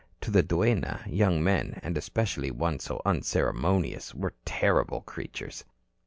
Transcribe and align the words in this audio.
To 0.21 0.31
the 0.31 0.41
duenna, 0.41 1.03
young 1.05 1.43
men, 1.43 1.79
and 1.83 1.95
especially 1.95 2.49
one 2.49 2.79
so 2.79 3.03
unceremonious, 3.05 4.15
were 4.15 4.33
terrible 4.45 5.01
creatures. 5.01 5.63